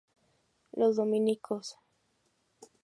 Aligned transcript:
Los 0.71 0.95
dominicos. 0.95 1.77